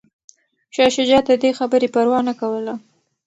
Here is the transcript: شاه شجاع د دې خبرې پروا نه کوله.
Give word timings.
شاه 0.75 0.89
شجاع 0.95 1.21
د 1.27 1.31
دې 1.41 1.51
خبرې 1.59 1.87
پروا 1.93 2.19
نه 2.27 2.33
کوله. 2.39 2.73